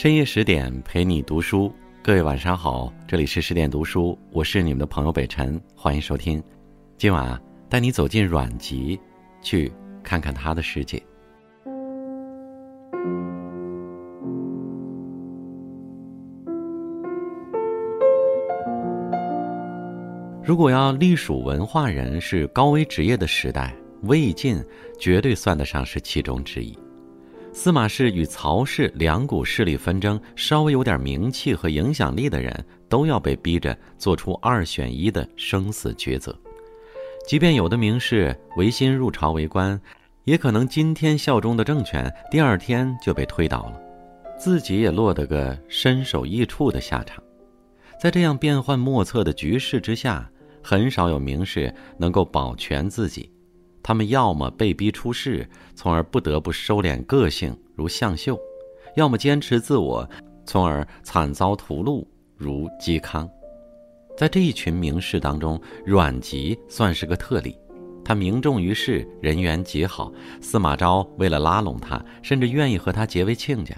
[0.00, 1.74] 深夜十点陪你读书，
[2.04, 6.40] 各位晚上好，这里是十点读书，我是你们的朋友北辰，欢迎收听。
[6.96, 8.96] 今晚啊，带你走进阮籍，
[9.42, 9.72] 去
[10.04, 11.02] 看看他的世界。
[20.44, 24.64] 如果要隶属文化人是高危职业的时代，魏晋
[24.96, 26.72] 绝对算得上是其中之一。
[27.52, 36.36] 司马氏与曹氏两股势力纷争，稍微有点名气和影响力的人，都要被逼着做出二选一的生死抉择。
[37.26, 39.78] 即便有的名士违心入朝为官，
[40.24, 43.80] 也可能今天效忠的政权，第二天就被推倒了，
[44.38, 47.22] 自己也落得个身首异处的下场。
[48.00, 50.30] 在这样变幻莫测的局势之下，
[50.62, 53.30] 很少有名士能够保全自己。
[53.88, 58.34] 他们要么被逼出世，从而不得不收敛个性，如向秀；
[58.96, 60.06] 要么坚持自我，
[60.44, 62.04] 从而惨遭屠戮，
[62.36, 63.26] 如嵇康。
[64.14, 67.56] 在这一群名士当中，阮籍算是个特例。
[68.04, 70.12] 他名重于世，人缘极好。
[70.42, 73.74] 司马昭为了拉拢他，甚至愿意和他结为亲家。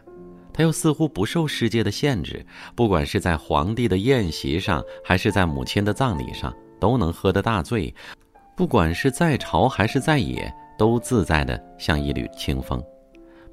[0.52, 7.94] 他又似乎不受世界的限制，不管是在皇帝的宴席上，还是在母亲的葬礼上，都能喝得大醉。
[8.60, 12.78] 不管是在朝还是在野，都自在的像一缕清风。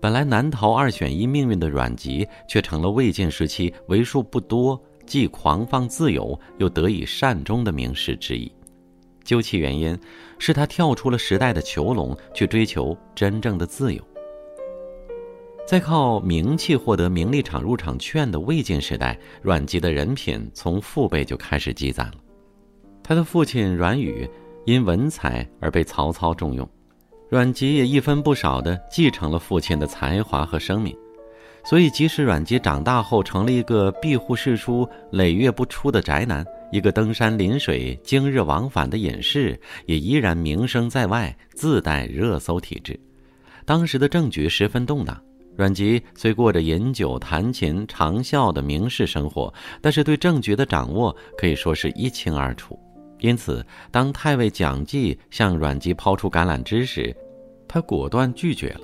[0.01, 8.51] 本来难逃二选一命运的阮籍，却成了魏晋时期为数不多既狂放自由又得以善终的名士之一。
[9.23, 9.97] 究其原因，
[10.39, 14.03] 是他跳出了时代的囚笼，去追求真正的自由。
[15.65, 22.15] 在靠名气获得名利场入场券的魏晋时代，阮籍的人品从父辈就开始积攒了。
[23.01, 24.29] 他的父亲阮宇。
[24.67, 26.69] 因文采而被曹操重用，
[27.29, 30.93] 阮籍也一分不少地继承了父亲的才华和声名，
[31.63, 42.99] 所以即使阮籍长大后成了一个闭户世出、累月不出的宅男，一个登山临水、经日往返的隐士，也依然名声在外，自带热搜体质。
[43.63, 45.17] 当时的政局十分动荡，
[45.55, 52.77] 阮籍虽过着饮酒弹琴、长啸的名士生活，但是对政局的掌握可以说是一清二楚。
[53.19, 57.15] 因此，当太尉蒋济向阮籍抛出橄榄枝时，
[57.67, 58.81] 他果断拒绝了。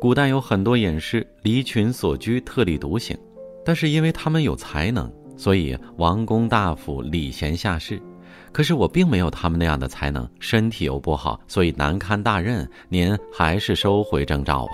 [0.00, 3.18] 古代有很多隐士离群所居，特立独行，
[3.64, 8.00] 但是因为他们有才能，所以王公大夫礼贤下士。
[8.52, 12.68] 可是我并没有他们那样的才能，身体又不好，所以难堪大任。
[12.88, 14.72] 您还是收回征召吧。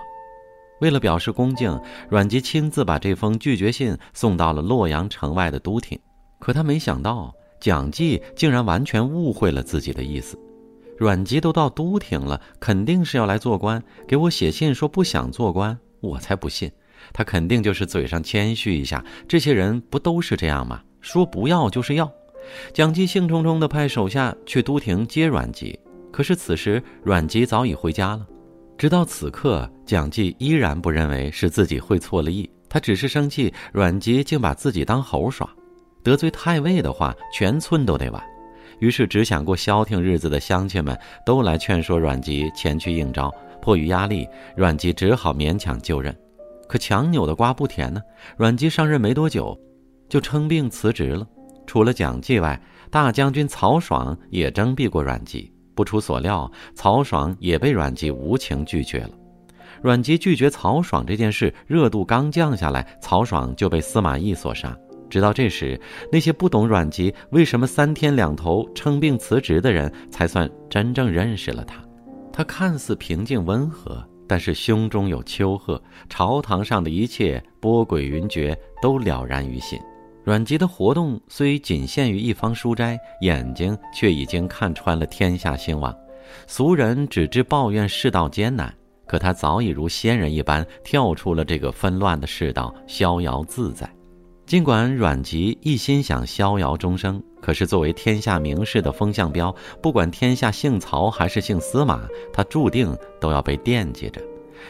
[0.80, 1.80] 为了表示恭敬，
[2.10, 5.98] 阮籍亲自把这封拒绝信送到了洛阳城外的都亭。
[6.38, 7.32] 可他没想到。
[7.62, 10.36] 蒋济竟然完全误会了自己的意思，
[10.98, 16.68] 阮籍都到都亭了，肯定是要来做官，给我写信说不想做官，我才不信，
[17.12, 19.04] 他肯定就是嘴上谦虚一下。
[19.28, 20.82] 这些人不都是这样吗？
[21.00, 22.12] 说不要就是要。
[22.74, 25.78] 蒋济兴冲冲地派手下去都亭接阮籍，
[26.10, 28.26] 可是此时阮籍早已回家了。
[28.76, 35.48] 直到此刻，蒋济依然不认为是自己会错了意，他只是生气阮籍竟把自己当猴耍。
[36.02, 38.22] 得罪太尉的话，全村都得完。
[38.80, 43.32] 于是，只想过消停日子的乡亲们都来劝说阮籍前去应招。
[43.60, 46.12] 迫于压力，阮籍只好勉强就任。
[46.66, 48.00] 可强扭的瓜不甜呢。
[48.36, 49.56] 阮籍上任没多久，
[50.08, 51.24] 就称病辞职了。
[51.64, 55.52] 除了蒋济外，大将军曹爽也征辟过阮籍。
[55.76, 59.10] 不出所料，曹爽也被阮籍无情拒绝了。
[59.80, 64.76] 阮籍拒绝曹爽这件事热度刚降下来，曹爽就被司马懿所杀。
[65.12, 65.78] 直到这时，
[66.10, 71.84] 那些不懂阮籍为什么三天两头称病辞职的人，才算真正认识了他。
[72.32, 75.78] 他看似平静温和，但是胸中有丘壑，
[76.08, 79.78] 朝堂上的一切波诡云谲都了然于心。
[80.24, 85.94] 阮籍的活动虽仅限于一方书斋，眼睛却已经看穿了天下兴亡。
[86.46, 88.74] 俗人只知抱怨世道艰难，
[89.06, 93.86] 可他早已如仙人一般跳出了这个纷乱的世道，逍遥自在。
[94.52, 99.50] 尽管阮籍一心想逍遥终生，可是作为天下名士的风向标，
[99.80, 102.02] 不管天下姓曹还是姓司马，
[102.34, 104.20] 他注定都要被惦记着。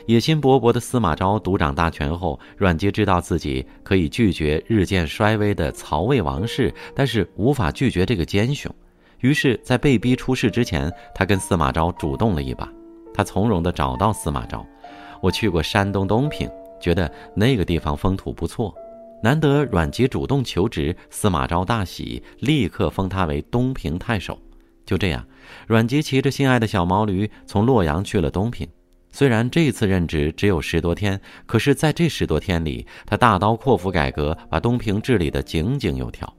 [0.07, 8.73] 野心勃勃的司马昭独掌大权后，阮籍知道自己可以拒绝日渐衰微的曹魏王室，但是无法拒绝这个奸雄。
[9.19, 12.73] 于是，在被逼出事之前，他跟司马昭主动了一把。
[13.13, 14.65] 他从容地找到司马昭
[15.21, 16.49] ：“我去过山东东平，
[16.81, 18.73] 觉得那个地方风土不错。”
[19.23, 24.37] 难得阮籍主动求职，司马昭大喜，立刻封他为东平太守。
[24.85, 25.25] 就这样，
[25.69, 28.69] 阮籍骑着心爱的小毛驴从洛阳去了东平。
[29.13, 36.35] 虽然这次任职只有十多天，可是在这十多天里，他大刀阔斧改革，把东平治理得井井有条。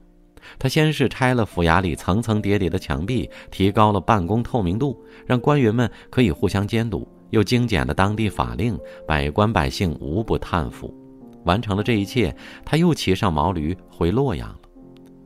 [0.60, 8.78] 他先是拆了府衙里层层叠叠的墙壁，提高了办公透明度，让官员们可以互相监督；又精简了当地法令，
[9.08, 10.94] 百官百姓无不叹服。
[11.46, 12.36] 完成了这一切，
[12.66, 14.60] 他又骑上毛驴回洛阳了。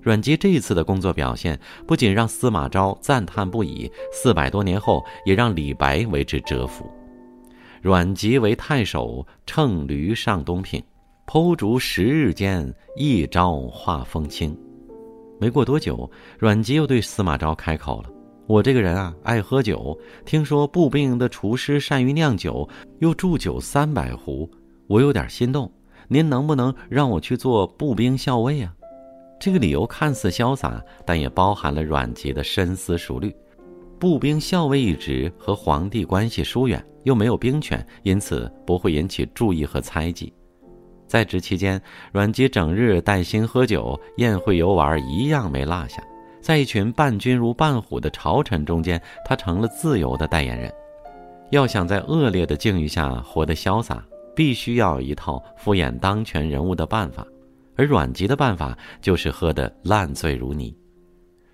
[0.02, 6.90] 阮籍这一次的工作表现，不仅让司马昭赞叹不已，四百多年后也让李白为之折服。
[7.82, 10.82] 阮籍为太守，乘驴上东平，
[11.26, 14.58] 剖竹十日间，一朝化风清。
[15.40, 16.10] 没过多久，
[16.40, 18.10] 阮籍又对司马昭开口了
[18.48, 19.98] ：“我这个人啊，爱喝酒。
[20.26, 22.68] 听说步兵营的厨师善于酿酒，
[23.00, 24.50] 又铸酒三百壶，
[24.88, 25.72] 我有点心动。
[26.08, 28.74] 您能不能让我去做步兵校尉啊？”
[29.40, 33.36] 这个理由看似潇洒，但也包含了阮籍的深思熟虑。
[34.00, 40.34] 步兵校尉一职和皇帝关系疏远，又没有兵权，因此不会引起注意和猜忌。
[41.08, 41.82] 在职期间，
[42.12, 46.04] 阮籍整日带薪喝酒、宴会游玩，一样没落下。
[46.42, 50.72] 在一群伴君如伴虎的朝臣中间，他成了自由的代言人。
[51.52, 54.04] 要想在恶劣的境遇下活得潇洒，
[54.38, 57.26] 必须要有一套敷衍当权人物的办法。
[57.76, 60.76] 而阮籍的办法就是喝得烂醉如泥。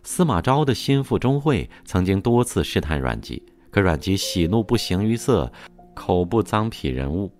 [0.04, 3.42] 司马昭的心腹钟会曾经多次试探阮籍，
[3.72, 5.50] 可阮籍喜怒不形于色，
[5.94, 7.32] 口不脏痞人物。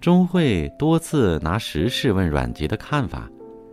[0.00, 3.30] 钟会多次拿实事问阮籍的看法，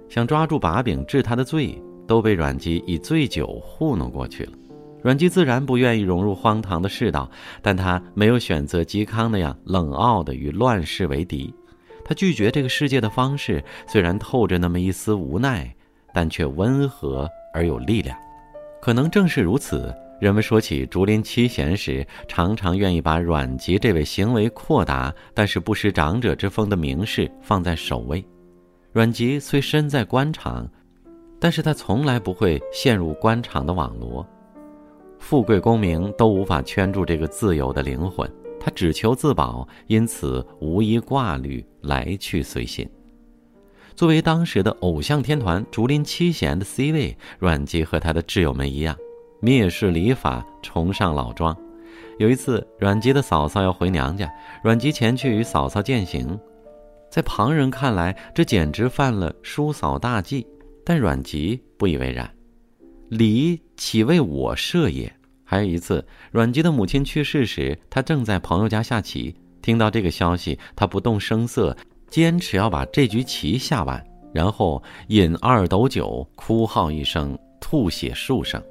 [0.09, 4.51] 想抓住把柄治他的罪，都被阮籍以醉酒糊弄过去了。
[5.03, 7.29] 阮籍自然不愿意融入荒唐的世道，
[7.61, 11.53] 但他没有选择嵇康那样冷傲的与乱世为敌。
[12.03, 15.73] 他拒绝这个世界的方式，虽然透着那么一丝无奈，
[16.13, 18.17] 但却温和而有力量。
[18.81, 19.93] 可能正是如此。
[20.19, 28.23] 人们说起竹林七贤时，常常愿意把阮籍这位行为阔达但是不失长者之风的名士放在首位。
[28.91, 30.69] 阮籍虽身在官场，
[31.39, 34.23] 但是他从来不会陷入官场的网罗，
[35.21, 38.29] 富贵功名都无法圈住这个自由的灵魂。
[38.59, 42.87] 他只求自保，因此无一挂虑，来去随心。
[43.95, 48.95] 作为当时的偶像天团竹林七贤的 C 位，阮籍和他的挚友们一样。
[49.41, 51.55] 蔑视礼法，崇尚老庄。
[52.17, 54.29] 有一次，阮籍的嫂嫂要回娘家，
[54.63, 56.37] 阮籍前去与嫂嫂饯行。
[57.09, 60.45] 在旁人看来，这简直犯了叔嫂大忌，
[60.83, 62.29] 但阮籍不以为然。
[63.11, 65.13] 礼岂为我设也？
[65.43, 69.35] 还有一次，阮籍的母亲去世时，他正在朋友家下棋。
[69.61, 71.75] 听到这个消息，他不动声色，
[72.09, 74.01] 坚持要把这局棋下完，
[74.33, 78.63] 然后饮二斗酒，哭号一声，吐血数声。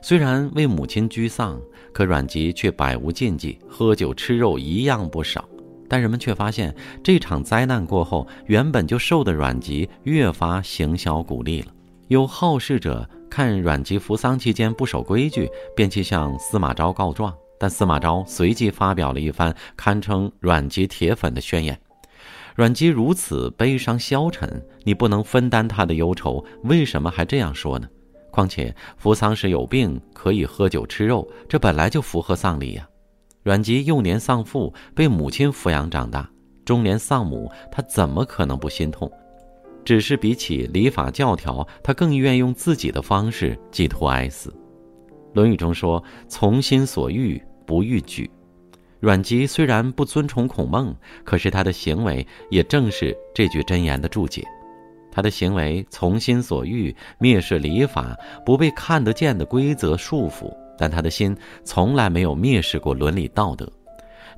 [0.00, 1.60] 虽然为母亲居丧，
[1.92, 5.46] 可阮籍却百无禁忌，喝酒吃肉一样不少。
[5.90, 11.66] 但人们却发现，这场灾难过后，原本就瘦的阮籍越发行销鼓励了。
[12.08, 17.34] 有好事者看阮籍服丧期间不守规矩，便去向司马昭告状。
[17.58, 21.76] 但司马昭随即发表了一番堪称阮籍铁粉的宣言：
[22.54, 27.88] 阮籍如此悲伤消沉，你不能分担他的忧愁，为什么还这样说呢？
[28.30, 32.88] 况且扶丧时有病可以喝酒吃肉，这本来就符合丧礼呀。
[33.42, 36.22] 阮籍幼年丧父，被母亲抚养长大；
[36.64, 39.10] 中年丧母，他怎么可能不心痛？
[39.84, 44.50] 只是比起礼法教条，他更愿用自己的方式寄托哀思。
[45.34, 48.30] 《论语》中说：“从心所欲，不逾矩。”
[49.00, 54.42] 阮籍虽然不尊崇孔孟，可是他的行为也正是这句箴言的注解。
[55.12, 63.70] 他的行为从心所欲，蔑视礼法，不被看得见的规则束缚，但他的心从来没有蔑视过伦理道德。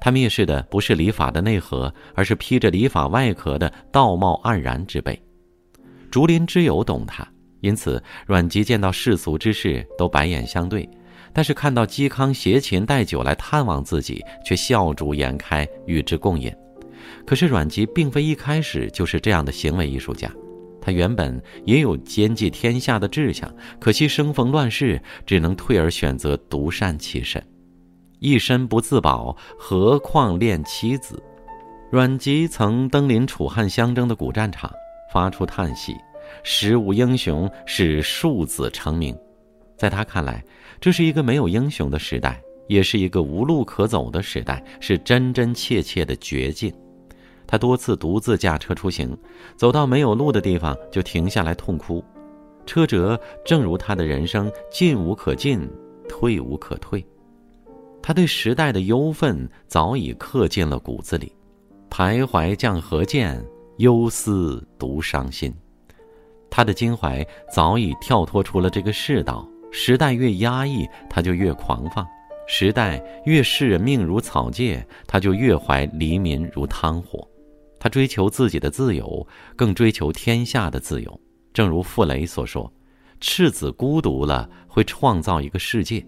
[0.01, 5.19] 他蔑视的不是礼法的内核，而是披着礼法外壳的道貌岸然之辈。
[6.17, 7.29] 竹林之友懂他，
[7.61, 10.89] 因此阮籍见到世俗之事都白眼相对，
[11.31, 16.51] 但是看到嵇康携琴带酒来探望自己，却笑逐颜开与之共饮。
[17.27, 20.33] 可是阮籍并非一开始就是这样的行为艺术家。
[20.81, 27.47] 他原本也有兼济天下的志向，可惜生逢乱世，只能退而选择独善其身，
[28.21, 31.23] 一身不自保，何况恋妻子？
[31.93, 34.73] 阮籍曾登临楚汉相争的古战场，
[35.13, 35.97] 发出叹息
[36.43, 39.17] ：“时无英雄，使庶子成名。”
[39.77, 40.43] 在他看来，
[40.81, 46.73] 这是一个没有英雄的时代，也是一个无路可走的时代，是真真切切的绝境。
[47.47, 49.17] 他多次独自驾车出行，
[49.57, 52.03] 走到没有路的地方就停下来痛哭。
[52.65, 55.61] 车辙正如他的人生，进无可进，
[56.09, 57.05] 退无可退。
[58.03, 61.33] 他对时代的忧愤早已刻进了骨子里。
[61.91, 63.45] 徘徊将何见？
[63.79, 65.55] 忧思独伤心。
[66.51, 69.49] 他的襟怀早已跳脱出了这个世道。
[69.73, 72.03] 时代越压抑，他就越狂放；
[72.47, 77.29] 时代越视人命如草芥，他就越怀黎民如汤火。
[77.79, 81.21] 他追求自己的自由，更追求天下的自由。
[81.53, 82.73] 正如傅雷所说
[83.21, 86.03] ：“赤子孤独了，会创造一个世界。”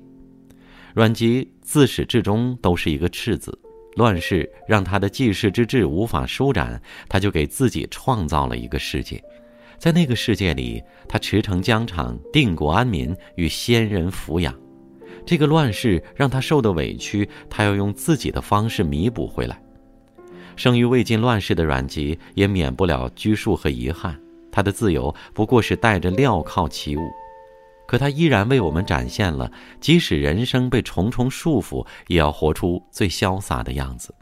[0.95, 3.59] 阮籍自始至终都是一个赤子。
[3.99, 9.21] 乱世让他的济世之志无法舒展，他就给自己创造了一个世界。
[9.77, 14.55] 在那个世界里，他驰骋疆场，定国安民，与先人抚养。
[15.27, 19.61] 这个乱世让他受的委屈，他要用自己的方式弥补回来。
[20.55, 24.17] 生于魏晋乱世的阮籍，也免不了拘束和遗憾。
[24.53, 27.01] 他的自由不过是带着镣铐起舞，
[27.89, 34.15] 可他依然为我们展现了，即使人生被重重束缚，也要活出最潇洒的样子，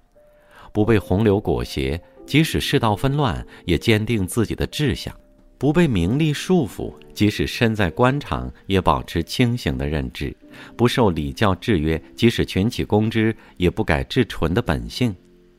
[0.73, 5.13] 不被洪流裹挟；即使世道纷乱，也坚定自己的志向。
[5.59, 10.33] 不被名利束缚，即使身在官场，也保持清醒的认知；
[10.77, 15.13] 不受礼教制约，即使群起攻之，也不改至纯的本性。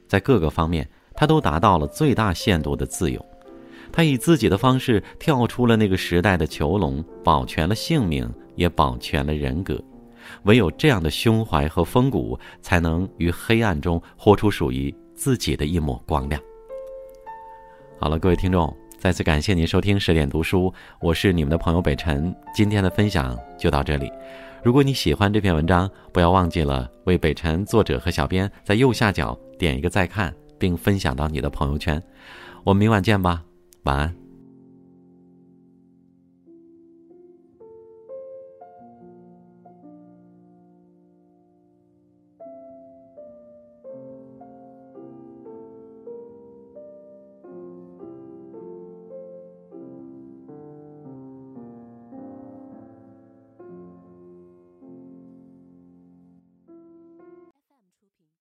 [0.08, 3.26] 在各个方面，他都达到了最大限度的自由。
[3.92, 9.80] 他以自己的方式跳出了那个时代的囚笼，保全了性命，也保全了人格。
[10.44, 16.42] 唯有这样的胸怀和风骨，才能于黑暗中豁出属于自己的一抹光亮。
[18.00, 18.76] 好了，各位听众。
[19.00, 22.36] 再次感谢您收听十点读书，我是你们的朋友北辰。
[22.54, 24.12] 今天的分享就到这里。
[24.64, 32.02] 如果你喜欢这篇文章，不要忘记了为北辰作者和小编在右下角点一个再看，并分享到你的朋友圈。
[32.64, 33.44] 我们明晚见吧，
[33.88, 34.27] 晚安。